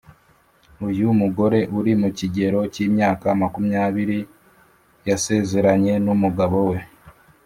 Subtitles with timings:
[0.87, 4.19] uyu mugore uri mu kigero cy’imyaka makumyabiri
[5.07, 6.79] yasezeranye n’umugabo we